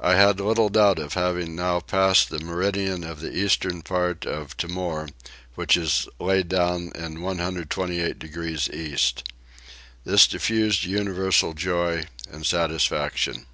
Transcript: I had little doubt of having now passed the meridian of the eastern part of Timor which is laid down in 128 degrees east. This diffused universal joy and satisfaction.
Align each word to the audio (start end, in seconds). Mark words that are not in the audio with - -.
I 0.00 0.12
had 0.12 0.38
little 0.38 0.68
doubt 0.68 1.00
of 1.00 1.14
having 1.14 1.56
now 1.56 1.80
passed 1.80 2.28
the 2.28 2.38
meridian 2.38 3.02
of 3.02 3.18
the 3.18 3.36
eastern 3.36 3.82
part 3.82 4.24
of 4.24 4.56
Timor 4.56 5.08
which 5.56 5.76
is 5.76 6.06
laid 6.20 6.48
down 6.48 6.92
in 6.94 7.20
128 7.20 8.16
degrees 8.16 8.68
east. 8.70 9.24
This 10.04 10.28
diffused 10.28 10.84
universal 10.84 11.52
joy 11.52 12.04
and 12.30 12.46
satisfaction. 12.46 13.46